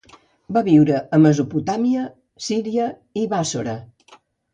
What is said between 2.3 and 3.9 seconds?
Síria i Bàssora.